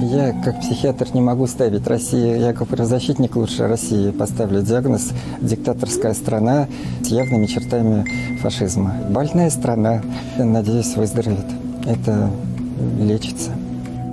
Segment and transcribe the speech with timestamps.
[0.00, 6.14] Я, как психиатр, не могу ставить России, я как правозащитник лучше России поставлю диагноз «диктаторская
[6.14, 6.66] страна
[7.02, 8.94] с явными чертами фашизма».
[9.08, 10.02] Больная страна,
[10.36, 11.46] надеюсь, выздоровеет.
[11.86, 12.30] Это
[12.98, 13.52] лечится.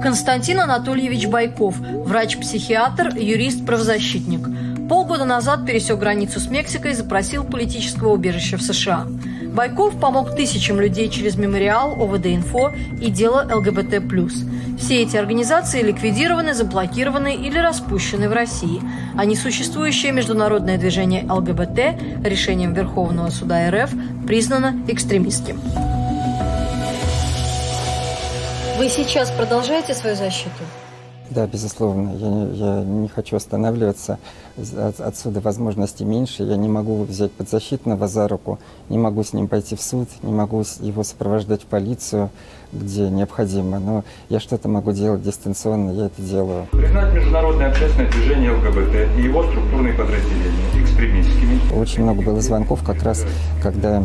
[0.00, 4.48] Константин Анатольевич Байков, врач-психиатр, юрист-правозащитник.
[4.88, 9.06] Полгода назад пересек границу с Мексикой и запросил политического убежища в США.
[9.54, 14.02] Байков помог тысячам людей через мемориал, ОВД-инфо и дело ЛГБТ+.
[14.80, 18.82] Все эти организации ликвидированы, заблокированы или распущены в России,
[19.16, 23.92] а несуществующее международное движение ЛГБТ решением Верховного суда РФ
[24.26, 25.60] признано экстремистским.
[28.76, 30.64] Вы сейчас продолжаете свою защиту?
[31.30, 32.14] Да, безусловно.
[32.16, 34.18] Я, я не хочу останавливаться.
[34.56, 36.44] От, отсюда возможности меньше.
[36.44, 40.32] Я не могу взять подзащитного за руку, не могу с ним пойти в суд, не
[40.32, 42.30] могу его сопровождать в полицию,
[42.74, 43.78] где необходимо.
[43.78, 46.66] Но я что-то могу делать дистанционно, я это делаю.
[46.72, 51.60] Признать международное общественное движение ЛГБТ и его структурные подразделения экстремистскими.
[51.74, 53.24] Очень много было звонков как раз,
[53.62, 54.04] когда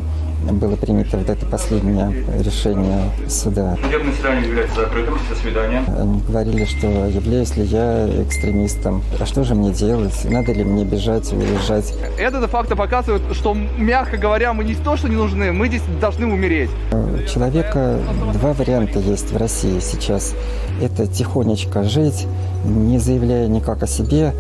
[0.51, 3.77] было принято вот это последнее решение суда.
[3.83, 5.17] Судебное заседание является закрытым.
[5.29, 5.83] До свидания.
[5.99, 9.03] Они говорили, что являюсь ли я экстремистом.
[9.19, 10.13] А что же мне делать?
[10.23, 11.93] Надо ли мне бежать, уезжать?
[12.17, 16.25] Это де-факто показывает, что, мягко говоря, мы не то, что не нужны, мы здесь должны
[16.25, 16.69] умереть.
[16.91, 17.99] У человека
[18.33, 20.33] два варианта есть в России сейчас.
[20.81, 22.27] Это тихонечко жить,
[22.65, 24.33] не заявляя никак о себе,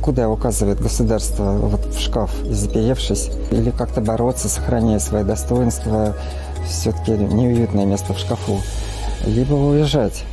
[0.00, 6.14] куда указывает государство, вот в шкаф, заперевшись, или как-то бороться, сохраняя свое достоинство,
[6.68, 8.60] все-таки неуютное место в шкафу,
[9.26, 10.24] либо уезжать.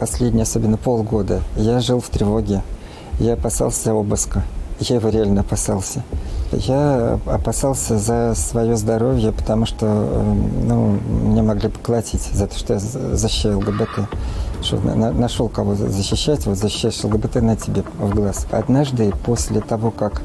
[0.00, 2.62] Последние, особенно полгода, я жил в тревоге,
[3.20, 4.42] я опасался обыска,
[4.80, 6.02] я его реально опасался.
[6.56, 12.78] Я опасался за свое здоровье, потому что ну, меня могли поколотить за то, что я
[12.78, 14.08] защищаю ЛГБТ
[14.64, 18.46] что нашел кого защищать, вот защищаешь ЛГБТ на тебе в глаз.
[18.50, 20.22] Однажды, после того, как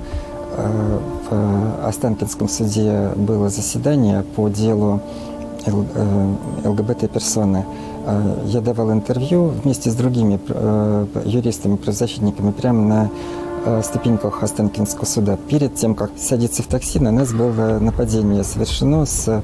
[0.58, 0.99] э,
[1.30, 5.02] в Останкинском суде было заседание по делу
[5.65, 7.65] э, ЛГБТ-персоны,
[8.05, 10.39] э, я давал интервью вместе с другими
[11.27, 13.09] юристами, правозащитниками прямо на
[13.83, 15.37] ступеньках Останкинского суда.
[15.49, 19.43] Перед тем, как садиться в такси, на нас было нападение совершено с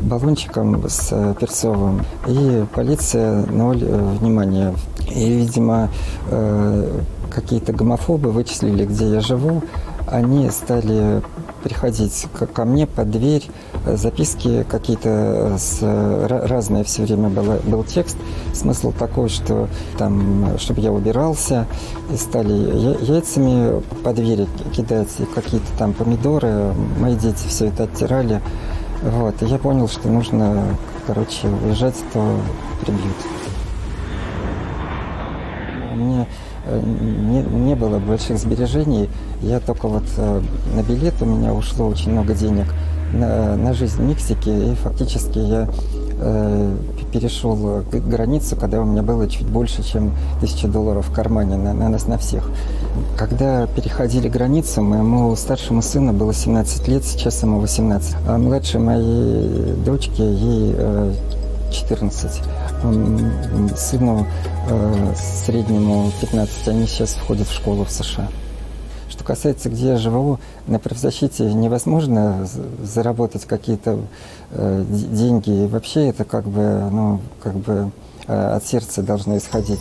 [0.00, 2.02] баллончиком с э, перцовым.
[2.26, 4.74] И полиция ноль э, внимания.
[5.14, 5.88] И, видимо,
[6.30, 9.62] э, какие-то гомофобы вычислили, где я живу.
[10.06, 11.22] Они стали
[11.64, 13.42] приходить ко мне под дверь,
[13.86, 15.78] записки какие-то с,
[16.28, 18.18] разные все время было, был текст.
[18.52, 21.66] Смысл такой, что там, чтобы я убирался,
[22.12, 22.52] и стали
[23.02, 26.74] яйцами по двери кидать, какие-то там помидоры.
[27.00, 28.42] Мои дети все это оттирали.
[29.02, 30.76] Вот, и я понял, что нужно,
[31.06, 32.40] короче, уезжать, то
[32.82, 33.16] прибьют.
[35.94, 39.08] Мне э, не, не было больших сбережений.
[39.42, 40.40] Я только вот э,
[40.74, 42.66] на билет у меня ушло очень много денег
[43.12, 45.68] на, на жизнь в Мексике, и фактически я
[46.18, 46.76] э,
[47.12, 51.88] перешел границу, когда у меня было чуть больше, чем тысяча долларов в кармане на, на
[51.88, 52.50] нас на всех.
[53.16, 58.16] Когда переходили границу, моему старшему сыну было 17 лет, сейчас ему 18.
[58.26, 60.74] А младшей моей дочке, ей
[61.74, 62.42] 14.
[62.82, 64.26] Э, сыну
[64.68, 65.14] э,
[65.44, 66.68] среднему 15.
[66.68, 68.28] Они сейчас входят в школу в США.
[69.08, 72.48] Что касается, где я живу, на правозащите невозможно
[72.82, 73.98] заработать какие-то
[74.50, 75.64] э, деньги.
[75.64, 77.90] И вообще это как бы, ну, как бы
[78.26, 79.80] от сердца должно исходить.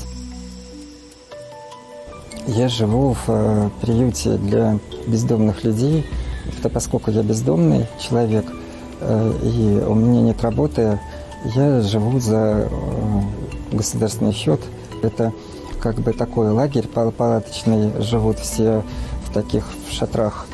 [2.48, 4.78] Я живу в э, приюте для
[5.08, 6.06] бездомных людей,
[6.74, 8.46] поскольку я бездомный человек,
[9.00, 11.00] э, и у меня нет работы,
[11.46, 13.22] я живу за э,
[13.72, 14.62] государственный счет.
[15.02, 15.34] Это
[15.82, 18.84] как бы такой лагерь палаточный, живут все
[19.26, 20.46] в таких шатрах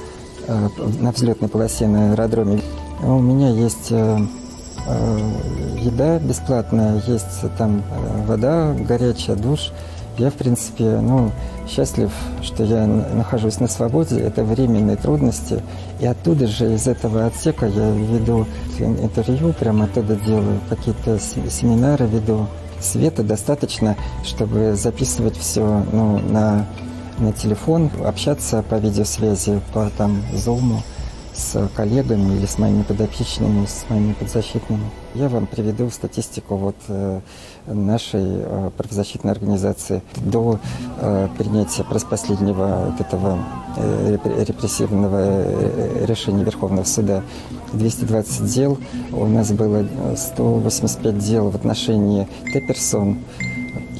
[0.99, 2.61] на взлетной полосе на аэродроме.
[3.03, 7.83] У меня есть еда бесплатная, есть там
[8.25, 9.71] вода горячая, душ.
[10.19, 11.31] Я, в принципе, ну,
[11.65, 12.11] счастлив,
[12.41, 14.19] что я нахожусь на свободе.
[14.19, 15.63] Это временные трудности.
[16.01, 18.45] И оттуда же, из этого отсека, я веду
[18.79, 22.47] интервью, прямо оттуда делаю, какие-то семинары веду.
[22.81, 23.95] Света достаточно,
[24.25, 26.65] чтобы записывать все ну, на,
[27.17, 30.83] на телефон, общаться по видеосвязи, по там, зуму
[31.39, 34.83] с коллегами или с моими подопечными, с моими подзащитными.
[35.15, 37.21] Я вам приведу статистику вот э,
[37.65, 40.03] нашей э, правозащитной организации.
[40.17, 40.59] До
[40.99, 43.39] э, принятия последнего этого
[43.77, 47.23] репрессивного решения Верховного суда
[47.73, 48.77] 220 дел.
[49.11, 49.85] У нас было
[50.17, 53.19] 185 дел в отношении Т-персон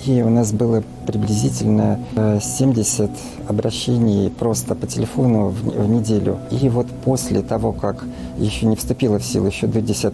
[0.06, 2.00] И у нас было приблизительно
[2.42, 3.12] 70
[3.48, 6.40] обращений просто по телефону в, в неделю.
[6.52, 8.06] И вот после того, как
[8.38, 10.14] еще не вступила в силу, еще до 10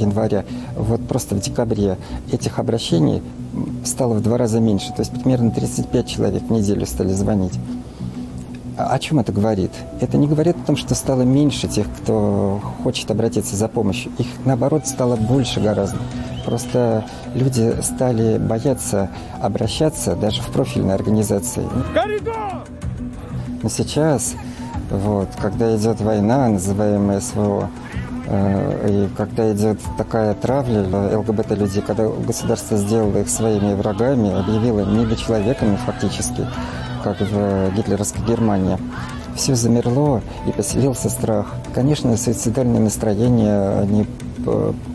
[0.00, 0.44] января,
[0.76, 1.98] вот просто в декабре
[2.32, 3.22] этих обращений
[3.84, 4.92] стало в два раза меньше.
[4.94, 7.54] То есть примерно 35 человек в неделю стали звонить.
[8.76, 9.70] О чем это говорит?
[10.00, 14.12] Это не говорит о том, что стало меньше тех, кто хочет обратиться за помощью.
[14.18, 15.98] Их, наоборот, стало больше гораздо.
[16.46, 17.04] Просто
[17.34, 19.10] люди стали бояться
[19.42, 21.64] обращаться даже в профильные организации.
[21.92, 22.64] Коридор!
[23.62, 24.36] Но сейчас,
[24.90, 27.68] вот, когда идет война, называемая СВО,
[28.28, 30.82] э, и когда идет такая травля
[31.18, 36.46] ЛГБТ-людей, когда государство сделало их своими врагами, объявило недочеловеками фактически,
[37.02, 38.78] как в гитлеровской Германии,
[39.36, 41.54] все замерло и поселился страх.
[41.74, 44.06] Конечно, суицидальные настроения, они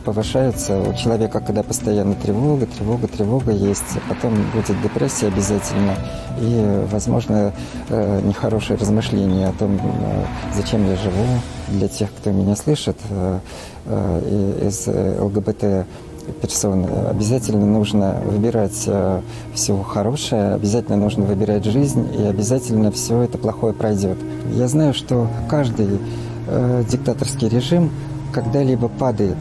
[0.06, 5.96] повышаются у человека, когда постоянно тревога, тревога, тревога есть, потом будет депрессия обязательно
[6.40, 7.54] и, возможно,
[7.90, 11.26] э, нехорошее размышление о том, э, зачем я живу.
[11.68, 13.40] Для тех, кто меня слышит, э,
[14.68, 15.86] из ЛГБТ
[16.42, 16.86] персон.
[17.10, 19.22] Обязательно нужно выбирать э,
[19.54, 24.18] все хорошее, обязательно нужно выбирать жизнь, и обязательно все это плохое пройдет.
[24.54, 26.00] Я знаю, что каждый
[26.48, 27.92] э, диктаторский режим
[28.34, 29.38] когда-либо падает,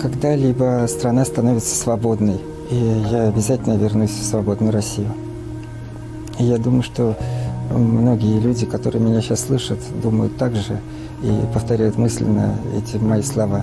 [0.00, 2.40] когда-либо страна становится свободной,
[2.70, 5.08] и я обязательно вернусь в свободную Россию.
[6.38, 7.16] И я думаю, что
[7.70, 10.80] многие люди, которые меня сейчас слышат, думают так же
[11.22, 13.62] и повторяют мысленно эти мои слова.